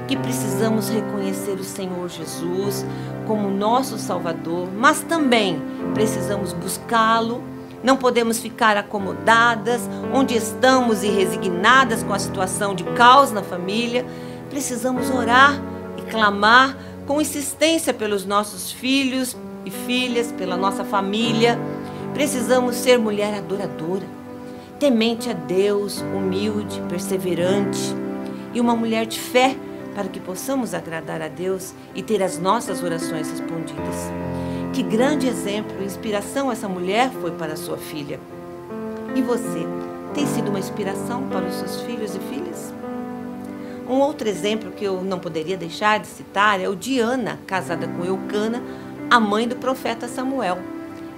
que 0.08 0.16
precisamos 0.16 0.90
reconhecer 0.90 1.54
o 1.54 1.64
Senhor 1.64 2.08
Jesus 2.08 2.86
como 3.28 3.50
nosso 3.50 3.98
Salvador, 3.98 4.70
mas 4.74 5.02
também 5.02 5.62
precisamos 5.94 6.54
buscá-lo. 6.54 7.44
Não 7.84 7.98
podemos 7.98 8.40
ficar 8.40 8.78
acomodadas 8.78 9.82
onde 10.14 10.36
estamos 10.36 11.04
e 11.04 11.10
resignadas 11.10 12.04
com 12.04 12.14
a 12.14 12.20
situação 12.20 12.74
de 12.74 12.84
caos 12.84 13.32
na 13.32 13.44
família. 13.44 14.06
Precisamos 14.50 15.10
orar 15.10 15.62
e 15.98 16.02
clamar 16.04 16.76
com 17.06 17.22
insistência 17.22 17.94
pelos 17.94 18.26
nossos 18.26 18.72
filhos 18.72 19.36
e 19.66 19.70
filhas, 19.70 20.32
pela 20.32 20.56
nossa 20.58 20.84
família. 20.84 21.60
Precisamos 22.14 22.76
ser 22.78 22.98
mulher 22.98 23.36
adoradora, 23.36 24.06
temente 24.80 25.30
a 25.30 25.34
Deus, 25.34 26.02
humilde, 26.16 26.82
perseverante 26.90 27.96
e 28.54 28.60
uma 28.60 28.76
mulher 28.76 29.06
de 29.06 29.20
fé 29.20 29.56
para 29.98 30.10
que 30.10 30.20
possamos 30.20 30.76
agradar 30.76 31.24
a 31.24 31.28
Deus 31.28 31.74
e 31.96 32.04
ter 32.04 32.22
as 32.22 32.38
nossas 32.38 32.84
orações 32.84 33.32
respondidas. 33.32 33.96
Que 34.72 34.84
grande 34.84 35.28
exemplo 35.28 35.76
e 35.82 35.86
inspiração 35.86 36.52
essa 36.52 36.70
mulher 36.70 37.10
foi 37.20 37.32
para 37.32 37.56
sua 37.56 37.80
filha. 37.80 38.20
E 39.16 39.24
você 39.24 39.66
tem 40.14 40.28
sido 40.28 40.50
uma 40.50 40.60
inspiração 40.60 41.28
para 41.30 41.48
os 41.48 41.56
seus 41.56 41.82
filhos 41.82 42.16
e 42.16 42.20
filhas? 42.20 42.72
Um 43.90 43.96
outro 43.96 44.30
exemplo 44.30 44.72
que 44.72 44.86
eu 44.86 45.02
não 45.02 45.18
poderia 45.18 45.58
deixar 45.58 45.98
de 45.98 46.06
citar 46.06 46.62
é 46.62 46.70
o 46.70 46.76
de 46.76 47.00
Ana, 47.00 47.40
casada 47.48 47.88
com 47.88 48.06
Eucana, 48.06 48.62
a 49.10 49.20
mãe 49.20 49.48
do 49.48 49.56
profeta 49.56 50.08
Samuel. 50.08 50.60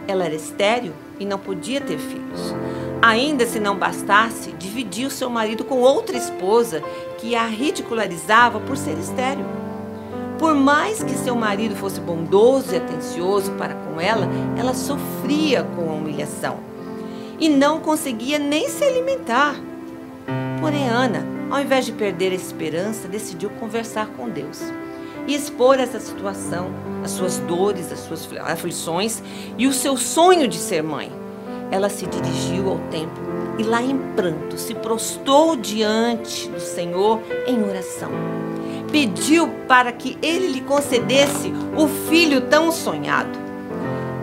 Ela 0.07 0.23
era 0.23 0.35
estéril 0.35 0.93
e 1.19 1.25
não 1.25 1.37
podia 1.37 1.81
ter 1.81 1.97
filhos. 1.97 2.55
Ainda 3.01 3.45
se 3.45 3.59
não 3.59 3.77
bastasse, 3.77 4.53
dividiu 4.53 5.09
seu 5.09 5.29
marido 5.29 5.65
com 5.65 5.79
outra 5.79 6.17
esposa 6.17 6.81
que 7.19 7.35
a 7.35 7.45
ridicularizava 7.45 8.59
por 8.59 8.77
ser 8.77 8.97
estéril. 8.97 9.45
Por 10.37 10.55
mais 10.55 11.03
que 11.03 11.13
seu 11.15 11.35
marido 11.35 11.75
fosse 11.75 11.99
bondoso 11.99 12.73
e 12.73 12.77
atencioso 12.77 13.51
para 13.53 13.75
com 13.75 13.99
ela, 13.99 14.27
ela 14.57 14.73
sofria 14.73 15.63
com 15.63 15.89
a 15.89 15.93
humilhação 15.93 16.59
e 17.39 17.49
não 17.49 17.79
conseguia 17.79 18.39
nem 18.39 18.69
se 18.69 18.83
alimentar. 18.83 19.55
Porém, 20.61 20.87
Ana, 20.87 21.25
ao 21.49 21.61
invés 21.61 21.85
de 21.85 21.91
perder 21.91 22.31
a 22.31 22.35
esperança, 22.35 23.07
decidiu 23.07 23.49
conversar 23.51 24.07
com 24.07 24.29
Deus 24.29 24.61
e 25.27 25.35
expor 25.35 25.79
essa 25.79 25.99
situação, 25.99 26.71
as 27.03 27.11
suas 27.11 27.37
dores, 27.39 27.91
as 27.91 27.99
suas 27.99 28.27
aflições 28.39 29.21
e 29.57 29.67
o 29.67 29.73
seu 29.73 29.97
sonho 29.97 30.47
de 30.47 30.57
ser 30.57 30.81
mãe. 30.81 31.11
Ela 31.69 31.89
se 31.89 32.05
dirigiu 32.05 32.69
ao 32.69 32.79
templo 32.89 33.28
e 33.59 33.63
lá 33.63 33.81
em 33.81 33.95
pranto 34.15 34.57
se 34.57 34.73
prostrou 34.73 35.55
diante 35.55 36.49
do 36.49 36.59
Senhor 36.59 37.21
em 37.45 37.61
oração. 37.61 38.09
Pediu 38.91 39.47
para 39.67 39.91
que 39.91 40.17
ele 40.19 40.47
lhe 40.47 40.61
concedesse 40.61 41.53
o 41.77 41.87
filho 42.09 42.41
tão 42.41 42.71
sonhado. 42.71 43.37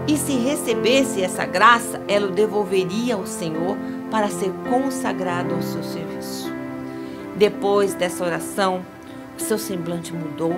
E 0.08 0.16
se 0.16 0.32
recebesse 0.32 1.22
essa 1.22 1.44
graça, 1.44 2.00
ela 2.08 2.26
o 2.26 2.32
devolveria 2.32 3.14
ao 3.14 3.26
Senhor 3.26 3.76
para 4.10 4.28
ser 4.28 4.52
consagrado 4.68 5.54
ao 5.54 5.62
seu 5.62 5.82
serviço. 5.84 6.52
Depois 7.36 7.94
dessa 7.94 8.24
oração, 8.24 8.84
seu 9.36 9.58
semblante 9.58 10.12
mudou 10.12 10.54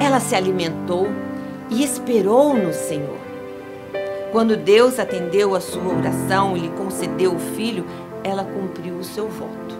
ela 0.00 0.20
se 0.20 0.34
alimentou 0.34 1.08
e 1.70 1.82
esperou 1.82 2.54
no 2.54 2.72
Senhor. 2.72 3.27
Quando 4.32 4.56
Deus 4.56 4.98
atendeu 4.98 5.54
a 5.54 5.60
sua 5.60 5.94
oração 5.96 6.56
e 6.56 6.60
lhe 6.60 6.68
concedeu 6.70 7.34
o 7.34 7.38
filho, 7.38 7.86
ela 8.22 8.44
cumpriu 8.44 8.96
o 8.96 9.04
seu 9.04 9.28
voto. 9.28 9.76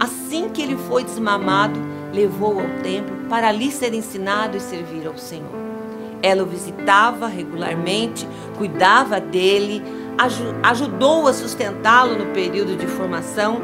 Assim 0.00 0.48
que 0.48 0.62
ele 0.62 0.76
foi 0.76 1.04
desmamado, 1.04 1.78
levou 2.12 2.60
ao 2.60 2.82
templo 2.82 3.28
para 3.28 3.48
ali 3.48 3.70
ser 3.70 3.94
ensinado 3.94 4.56
e 4.56 4.60
servir 4.60 5.06
ao 5.06 5.16
Senhor. 5.16 5.62
Ela 6.22 6.42
o 6.42 6.46
visitava 6.46 7.26
regularmente, 7.26 8.26
cuidava 8.56 9.20
dele, 9.20 9.82
ajudou 10.62 11.26
a 11.26 11.32
sustentá-lo 11.32 12.16
no 12.16 12.32
período 12.32 12.76
de 12.76 12.86
formação 12.86 13.60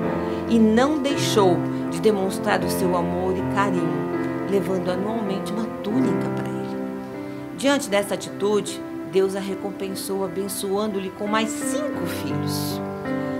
e 0.48 0.58
não 0.58 0.98
deixou 0.98 1.56
de 1.90 2.00
demonstrar 2.00 2.62
o 2.62 2.70
seu 2.70 2.96
amor 2.96 3.34
e 3.36 3.54
carinho 3.54 4.08
levando 4.50 4.90
anualmente 4.90 5.52
uma 5.52 5.64
túnica 5.82 6.28
para 6.34 6.48
ele. 6.48 6.82
Diante 7.56 7.88
dessa 7.88 8.14
atitude, 8.14 8.80
Deus 9.12 9.34
a 9.34 9.40
recompensou, 9.40 10.24
abençoando-lhe 10.24 11.10
com 11.10 11.26
mais 11.26 11.48
cinco 11.48 12.06
filhos. 12.06 12.80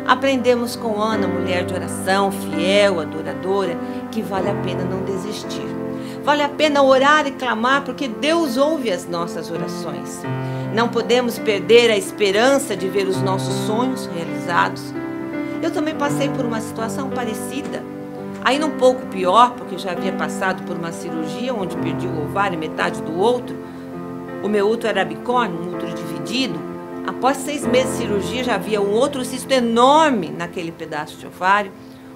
Aprendemos 0.07 0.75
com 0.75 1.01
Ana, 1.01 1.29
mulher 1.29 1.65
de 1.65 1.75
oração, 1.75 2.33
fiel, 2.33 3.01
adoradora, 3.01 3.77
que 4.11 4.23
vale 4.23 4.49
a 4.49 4.55
pena 4.55 4.85
não 4.85 5.05
desistir. 5.05 5.67
Vale 6.25 6.43
a 6.43 6.49
pena 6.49 6.83
orar 6.83 7.27
e 7.27 7.33
clamar, 7.33 7.85
porque 7.85 8.09
Deus 8.09 8.57
ouve 8.57 8.91
as 8.91 9.07
nossas 9.07 9.51
orações. 9.51 10.23
Não 10.75 10.89
podemos 10.89 11.39
perder 11.39 11.91
a 11.91 11.97
esperança 11.97 12.77
de 12.77 12.89
ver 12.89 13.07
os 13.07 13.21
nossos 13.21 13.55
sonhos 13.67 14.07
realizados. 14.07 14.83
Eu 15.63 15.71
também 15.71 15.95
passei 15.95 16.29
por 16.29 16.45
uma 16.45 16.61
situação 16.61 17.11
parecida 17.11 17.83
Ainda 18.45 18.67
um 18.67 18.79
pouco 18.79 19.07
pior, 19.07 19.53
porque 19.57 19.77
já 19.77 19.93
havia 19.93 20.13
passado 20.13 20.63
por 20.63 20.77
uma 20.77 20.93
cirurgia 20.93 21.53
onde 21.53 21.77
perdi 21.77 22.07
o 22.07 22.23
ovário 22.23 22.57
e 22.57 22.59
metade 22.59 23.03
do 23.03 23.19
outro. 23.19 23.57
O 24.43 24.49
meu 24.49 24.69
útero 24.71 24.89
era 24.89 25.05
bicórnio, 25.05 25.61
um 25.61 25.75
útero 25.75 25.93
dividido. 25.95 26.59
Após 27.07 27.39
seis 27.39 27.67
meses 27.67 27.93
de 27.93 28.05
cirurgia, 28.05 28.45
já 28.45 28.55
havia 28.55 28.81
um 28.81 28.93
outro 28.93 29.25
cisto 29.25 29.53
enorme 29.53 30.29
naquele 30.29 30.71
pedaço 30.71 31.17
de 31.17 31.27
ovário. 31.27 31.73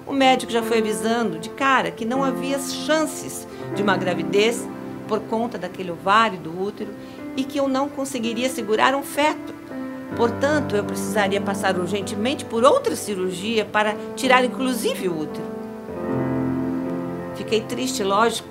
O 0.07 0.13
médico 0.13 0.51
já 0.51 0.61
foi 0.61 0.79
avisando 0.79 1.37
de 1.37 1.49
cara 1.49 1.91
que 1.91 2.05
não 2.05 2.23
havia 2.23 2.59
chances 2.59 3.47
de 3.75 3.81
uma 3.81 3.97
gravidez 3.97 4.67
por 5.07 5.19
conta 5.21 5.57
daquele 5.57 5.91
ovário 5.91 6.39
do 6.39 6.61
útero 6.61 6.91
e 7.35 7.43
que 7.43 7.59
eu 7.59 7.67
não 7.67 7.89
conseguiria 7.89 8.49
segurar 8.49 8.95
um 8.95 9.03
feto. 9.03 9.53
Portanto, 10.15 10.75
eu 10.75 10.83
precisaria 10.83 11.41
passar 11.41 11.77
urgentemente 11.77 12.45
por 12.45 12.63
outra 12.63 12.95
cirurgia 12.95 13.65
para 13.65 13.95
tirar 14.15 14.45
inclusive 14.45 15.09
o 15.09 15.21
útero. 15.21 15.45
Fiquei 17.35 17.61
triste, 17.61 18.03
lógico, 18.03 18.47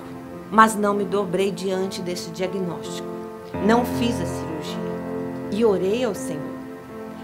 mas 0.51 0.75
não 0.75 0.93
me 0.93 1.05
dobrei 1.05 1.51
diante 1.51 2.01
desse 2.01 2.29
diagnóstico. 2.31 3.12
Não 3.65 3.85
fiz 3.85 4.19
a 4.19 4.25
cirurgia 4.25 4.93
e 5.51 5.63
orei 5.63 6.03
ao 6.03 6.15
Senhor. 6.15 6.41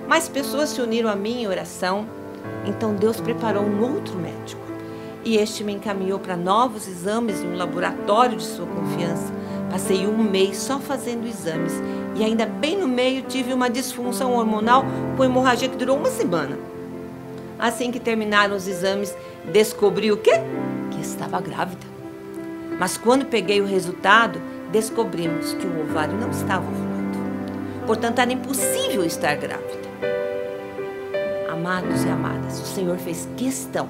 Mais 0.07 0.29
pessoas 0.29 0.69
se 0.69 0.81
uniram 0.81 1.09
a 1.09 1.15
mim 1.15 1.41
em 1.41 1.48
oração, 1.48 2.07
então 2.65 2.95
Deus 2.95 3.19
preparou 3.19 3.63
um 3.63 3.81
outro 3.93 4.15
médico 4.15 4.69
e 5.24 5.38
este 5.38 5.63
me 5.63 5.74
encaminhou 5.74 6.17
para 6.17 6.38
novos 6.38 6.88
exames 6.88 7.41
em 7.41 7.48
um 7.48 7.57
laboratório 7.57 8.38
de 8.38 8.43
sua 8.43 8.65
confiança. 8.65 9.33
Passei 9.69 10.07
um 10.07 10.17
mês 10.17 10.57
só 10.57 10.79
fazendo 10.79 11.27
exames 11.27 11.74
e 12.15 12.24
ainda 12.24 12.45
bem 12.45 12.77
no 12.77 12.88
meio 12.88 13.24
tive 13.24 13.53
uma 13.53 13.69
disfunção 13.69 14.33
hormonal 14.33 14.86
com 15.17 15.24
hemorragia 15.24 15.69
que 15.69 15.77
durou 15.77 15.98
uma 15.98 16.09
semana. 16.09 16.57
Assim 17.57 17.91
que 17.91 18.00
terminaram 18.00 18.55
os 18.55 18.67
exames, 18.67 19.15
descobri 19.51 20.12
o 20.12 20.17
quê? 20.17 20.41
Que 20.91 21.01
estava 21.01 21.41
grávida. 21.41 21.86
Mas 22.79 22.98
quando 22.98 23.25
peguei 23.25 23.59
o 23.59 23.65
resultado, 23.65 24.41
descobrimos 24.71 25.53
que 25.53 25.65
o 25.65 25.81
ovário 25.81 26.15
não 26.17 26.29
estava 26.29 26.65
ovulando. 26.65 27.85
Portanto, 27.85 28.19
era 28.19 28.31
impossível 28.31 29.03
estar 29.03 29.35
grávida. 29.35 29.89
Amados 31.51 32.03
e 32.03 32.09
amadas, 32.09 32.59
o 32.61 32.65
Senhor 32.65 32.97
fez 32.97 33.27
questão 33.35 33.89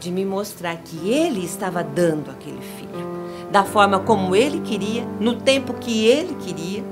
de 0.00 0.10
me 0.10 0.24
mostrar 0.24 0.76
que 0.76 1.10
Ele 1.10 1.44
estava 1.44 1.82
dando 1.82 2.30
aquele 2.30 2.60
filho, 2.60 3.50
da 3.50 3.64
forma 3.64 4.00
como 4.00 4.34
Ele 4.34 4.60
queria, 4.60 5.04
no 5.20 5.36
tempo 5.36 5.74
que 5.74 6.06
Ele 6.06 6.34
queria, 6.34 6.84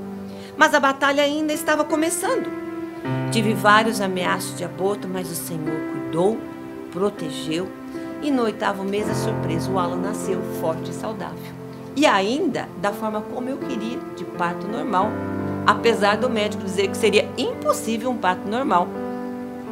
mas 0.57 0.73
a 0.73 0.79
batalha 0.79 1.23
ainda 1.23 1.53
estava 1.53 1.83
começando. 1.83 2.49
Tive 3.31 3.53
vários 3.53 4.01
ameaços 4.01 4.57
de 4.57 4.63
aborto, 4.63 5.07
mas 5.07 5.29
o 5.29 5.35
Senhor 5.35 5.77
cuidou, 5.91 6.37
protegeu 6.91 7.67
e 8.21 8.31
no 8.31 8.43
oitavo 8.43 8.83
mês, 8.83 9.07
a 9.09 9.13
surpresa, 9.13 9.69
o 9.69 9.77
Alan 9.77 9.97
nasceu 9.97 10.41
forte 10.59 10.89
e 10.89 10.93
saudável. 10.93 11.64
E 11.95 12.05
ainda 12.05 12.67
da 12.81 12.91
forma 12.91 13.21
como 13.21 13.47
eu 13.47 13.57
queria, 13.57 13.97
de 14.15 14.25
parto 14.25 14.67
normal, 14.67 15.09
apesar 15.65 16.17
do 16.17 16.29
médico 16.29 16.63
dizer 16.63 16.89
que 16.89 16.97
seria 16.97 17.29
impossível 17.37 18.09
um 18.09 18.17
parto 18.17 18.47
normal. 18.47 18.87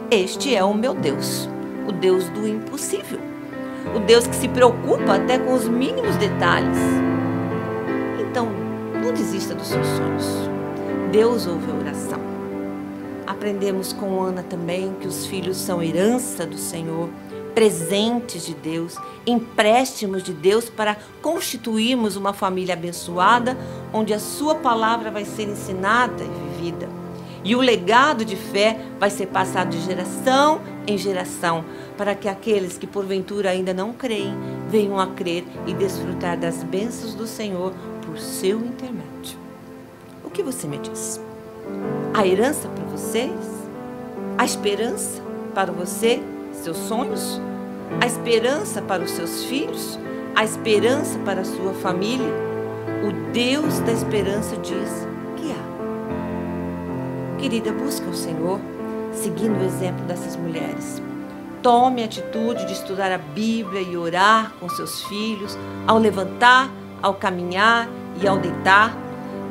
Este 0.09 0.55
é 0.55 0.63
o 0.63 0.73
meu 0.73 0.93
Deus, 0.93 1.49
o 1.87 1.91
Deus 1.91 2.29
do 2.29 2.47
impossível, 2.47 3.19
o 3.95 3.99
Deus 3.99 4.25
que 4.25 4.35
se 4.35 4.47
preocupa 4.47 5.15
até 5.15 5.37
com 5.37 5.53
os 5.53 5.67
mínimos 5.67 6.15
detalhes. 6.15 6.77
Então, 8.21 8.47
não 9.03 9.11
desista 9.11 9.53
dos 9.53 9.67
seus 9.67 9.85
sonhos. 9.85 10.25
Deus 11.11 11.45
ouve 11.45 11.69
a 11.71 11.75
oração. 11.75 12.19
Aprendemos 13.27 13.91
com 13.91 14.21
Ana 14.21 14.43
também 14.43 14.95
que 14.99 15.07
os 15.07 15.25
filhos 15.25 15.57
são 15.57 15.83
herança 15.83 16.45
do 16.45 16.57
Senhor 16.57 17.09
presentes 17.53 18.45
de 18.45 18.53
Deus, 18.53 18.97
empréstimos 19.25 20.23
de 20.23 20.33
Deus 20.33 20.69
para 20.69 20.97
constituirmos 21.21 22.15
uma 22.15 22.33
família 22.33 22.73
abençoada, 22.73 23.57
onde 23.93 24.13
a 24.13 24.19
Sua 24.19 24.55
palavra 24.55 25.11
vai 25.11 25.25
ser 25.25 25.47
ensinada 25.47 26.23
e 26.23 26.57
vivida. 26.57 26.89
E 27.43 27.55
o 27.55 27.61
legado 27.61 28.23
de 28.23 28.35
fé 28.35 28.79
vai 28.99 29.09
ser 29.09 29.27
passado 29.27 29.69
de 29.69 29.81
geração 29.81 30.61
em 30.87 30.97
geração, 30.97 31.65
para 31.97 32.15
que 32.15 32.27
aqueles 32.27 32.77
que 32.77 32.87
porventura 32.87 33.49
ainda 33.49 33.73
não 33.73 33.93
creem 33.93 34.33
venham 34.69 34.99
a 34.99 35.07
crer 35.07 35.43
e 35.67 35.73
desfrutar 35.73 36.37
das 36.37 36.63
bênçãos 36.63 37.13
do 37.13 37.27
Senhor 37.27 37.73
por 38.05 38.17
seu 38.17 38.59
intermédio. 38.59 39.37
O 40.23 40.29
que 40.29 40.41
você 40.41 40.67
me 40.67 40.77
diz? 40.77 41.19
A 42.13 42.25
herança 42.25 42.67
para 42.69 42.85
vocês? 42.85 43.31
A 44.37 44.45
esperança 44.45 45.21
para 45.53 45.71
você? 45.71 46.21
Seus 46.63 46.77
sonhos, 46.77 47.41
a 48.01 48.05
esperança 48.05 48.81
para 48.81 49.03
os 49.03 49.11
seus 49.11 49.43
filhos, 49.43 49.99
a 50.35 50.43
esperança 50.43 51.19
para 51.19 51.41
a 51.41 51.45
sua 51.45 51.73
família. 51.73 52.31
O 53.05 53.11
Deus 53.33 53.79
da 53.79 53.91
esperança 53.91 54.55
diz 54.57 55.07
que 55.35 55.51
há. 55.51 57.37
Querida, 57.39 57.73
busca 57.73 58.09
o 58.09 58.13
Senhor, 58.13 58.59
seguindo 59.11 59.59
o 59.59 59.65
exemplo 59.65 60.05
dessas 60.05 60.37
mulheres. 60.37 61.01
Tome 61.61 62.01
a 62.01 62.05
atitude 62.05 62.65
de 62.65 62.73
estudar 62.73 63.11
a 63.11 63.17
Bíblia 63.17 63.81
e 63.81 63.97
orar 63.97 64.53
com 64.59 64.69
seus 64.69 65.03
filhos, 65.03 65.57
ao 65.85 65.97
levantar, 65.97 66.69
ao 67.01 67.13
caminhar 67.13 67.89
e 68.21 68.27
ao 68.27 68.37
deitar. 68.37 68.97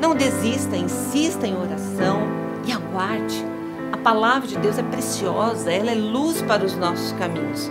Não 0.01 0.15
desista, 0.15 0.77
insista 0.77 1.47
em 1.47 1.57
oração 1.57 2.23
e 2.67 2.73
aguarde 2.73 3.52
palavra 4.03 4.49
de 4.49 4.59
Deus 4.59 4.79
é 4.79 4.83
preciosa, 4.83 5.73
ela 5.73 5.93
é 5.93 5.95
luz 5.95 6.43
para 6.43 6.65
os 6.65 6.77
nossos 6.77 7.13
caminhos. 7.13 7.71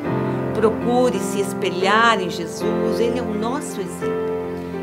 Procure 0.53 1.19
se 1.19 1.41
espelhar 1.41 2.21
em 2.21 2.29
Jesus, 2.29 2.99
ele 2.99 3.19
é 3.19 3.21
o 3.21 3.33
nosso 3.33 3.81
exemplo. 3.81 4.31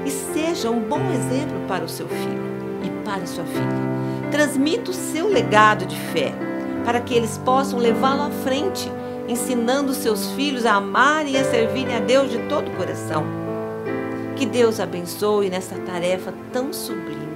E 0.04 0.10
seja 0.10 0.70
um 0.70 0.80
bom 0.80 1.00
exemplo 1.10 1.58
para 1.66 1.84
o 1.84 1.88
seu 1.88 2.06
filho 2.06 2.42
e 2.82 2.90
para 3.04 3.26
sua 3.26 3.44
filha. 3.44 4.30
Transmita 4.30 4.90
o 4.90 4.94
seu 4.94 5.28
legado 5.28 5.86
de 5.86 5.96
fé, 5.96 6.34
para 6.84 7.00
que 7.00 7.14
eles 7.14 7.38
possam 7.38 7.78
levá-lo 7.78 8.22
à 8.22 8.30
frente, 8.30 8.90
ensinando 9.26 9.94
seus 9.94 10.30
filhos 10.32 10.66
a 10.66 10.74
amarem 10.74 11.34
e 11.34 11.38
a 11.38 11.44
servirem 11.44 11.96
a 11.96 12.00
Deus 12.00 12.30
de 12.30 12.38
todo 12.48 12.68
o 12.68 12.76
coração. 12.76 13.24
Que 14.36 14.46
Deus 14.46 14.80
abençoe 14.80 15.50
nessa 15.50 15.76
tarefa 15.76 16.32
tão 16.52 16.72
sublime, 16.72 17.26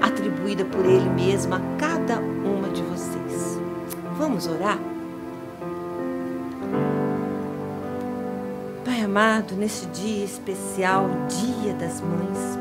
atribuída 0.00 0.64
por 0.64 0.84
Ele 0.84 1.08
mesmo 1.10 1.54
a 1.54 1.60
cada 1.78 2.18
uma 2.18 2.68
de 2.68 2.82
vocês. 2.82 3.29
Vamos 4.20 4.46
orar? 4.46 4.78
Pai 8.84 9.00
amado, 9.00 9.56
nesse 9.56 9.86
dia 9.86 10.26
especial, 10.26 11.08
Dia 11.26 11.72
das 11.72 12.02
Mães, 12.02 12.58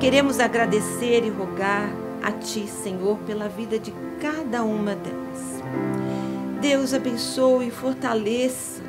queremos 0.00 0.40
agradecer 0.40 1.26
e 1.26 1.28
rogar 1.28 1.90
a 2.22 2.32
Ti, 2.32 2.66
Senhor, 2.66 3.18
pela 3.26 3.50
vida 3.50 3.78
de 3.78 3.92
cada 4.18 4.62
uma 4.62 4.94
delas. 4.94 5.62
Deus 6.58 6.94
abençoe 6.94 7.68
e 7.68 7.70
fortaleça 7.70 8.80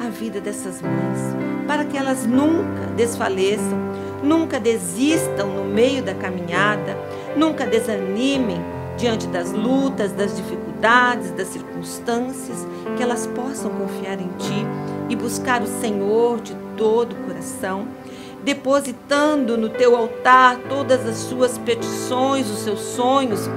a 0.00 0.08
vida 0.08 0.40
dessas 0.40 0.80
mães, 0.80 1.36
para 1.66 1.84
que 1.84 1.98
elas 1.98 2.24
nunca 2.24 2.86
desfaleçam, 2.96 3.78
nunca 4.24 4.58
desistam 4.58 5.48
no 5.48 5.66
meio 5.66 6.02
da 6.02 6.14
caminhada, 6.14 6.96
nunca 7.36 7.66
desanimem 7.66 8.77
diante 8.98 9.28
das 9.28 9.52
lutas, 9.52 10.12
das 10.12 10.36
dificuldades 10.36 10.68
das 11.30 11.48
circunstâncias, 11.48 12.66
que 12.96 13.02
elas 13.02 13.26
possam 13.28 13.70
confiar 13.70 14.20
em 14.20 14.28
Ti 14.38 14.66
e 15.08 15.16
buscar 15.16 15.62
o 15.62 15.66
Senhor 15.66 16.40
de 16.40 16.54
todo 16.76 17.12
o 17.12 17.26
coração, 17.26 17.86
depositando 18.44 19.56
no 19.56 19.68
Teu 19.68 19.96
altar 19.96 20.58
todas 20.68 21.06
as 21.06 21.16
suas 21.16 21.56
petições, 21.58 22.50
os 22.50 22.60
seus 22.60 22.80
sonhos. 22.80 23.48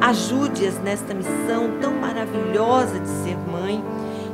Ajude-as 0.00 0.78
nesta 0.80 1.14
missão 1.14 1.78
tão 1.80 1.92
maravilhosa 1.94 2.98
de 2.98 3.08
ser 3.08 3.36
mãe. 3.36 3.82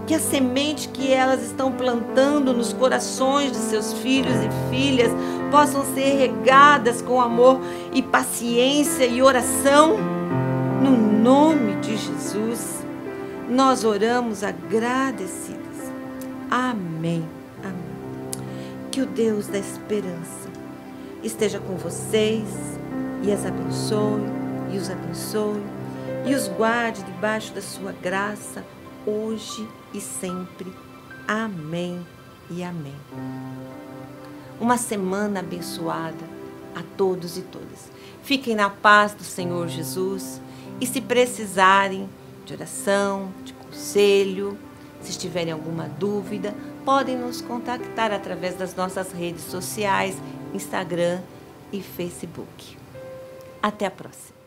Que 0.06 0.14
a 0.14 0.18
semente 0.18 0.88
que 0.88 1.12
elas 1.12 1.40
estão 1.42 1.70
plantando 1.70 2.52
nos 2.52 2.72
corações 2.72 3.52
de 3.52 3.58
seus 3.58 3.92
filhos 3.92 4.34
e 4.34 4.74
filhas 4.74 5.12
possam 5.52 5.84
ser 5.94 6.16
regadas 6.16 7.00
com 7.00 7.20
amor 7.20 7.60
e 7.92 8.02
paciência 8.02 9.06
e 9.06 9.22
oração 9.22 10.19
no 10.80 10.96
nome 10.96 11.76
de 11.76 11.96
Jesus, 11.96 12.84
nós 13.48 13.84
oramos 13.84 14.42
agradecidas. 14.42 15.60
Amém. 16.50 17.28
Amém. 17.62 18.44
Que 18.90 19.02
o 19.02 19.06
Deus 19.06 19.46
da 19.46 19.58
esperança 19.58 20.48
esteja 21.22 21.60
com 21.60 21.76
vocês 21.76 22.48
e 23.22 23.30
as 23.30 23.44
abençoe, 23.44 24.22
e 24.72 24.78
os 24.78 24.90
abençoe, 24.90 25.62
e 26.26 26.34
os 26.34 26.48
guarde 26.48 27.02
debaixo 27.02 27.52
da 27.52 27.60
sua 27.60 27.92
graça, 27.92 28.64
hoje 29.06 29.68
e 29.92 30.00
sempre. 30.00 30.72
Amém 31.28 32.04
e 32.50 32.62
amém. 32.62 32.96
Uma 34.58 34.78
semana 34.78 35.40
abençoada 35.40 36.24
a 36.74 36.82
todos 36.96 37.36
e 37.36 37.42
todas. 37.42 37.90
Fiquem 38.22 38.54
na 38.54 38.70
paz 38.70 39.12
do 39.12 39.24
Senhor 39.24 39.68
Jesus 39.68 40.40
e 40.80 40.86
se 40.86 41.00
precisarem 41.00 42.08
de 42.44 42.54
oração, 42.54 43.32
de 43.44 43.52
conselho, 43.52 44.58
se 45.02 45.10
estiverem 45.10 45.52
alguma 45.52 45.88
dúvida, 45.88 46.54
podem 46.84 47.16
nos 47.16 47.40
contactar 47.40 48.12
através 48.12 48.54
das 48.54 48.74
nossas 48.74 49.12
redes 49.12 49.44
sociais, 49.44 50.16
Instagram 50.54 51.20
e 51.72 51.80
Facebook. 51.80 52.76
Até 53.62 53.86
a 53.86 53.90
próxima. 53.90 54.39